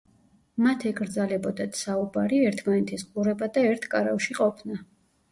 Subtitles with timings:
[0.67, 4.79] მათ ეკრძალებოდათ საუბარი, ერთმანეთის ყურება და ერთ კარავში ყოფნა.